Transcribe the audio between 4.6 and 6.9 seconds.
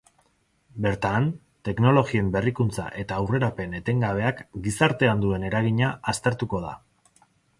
gizartean duten eragina aztertuko da.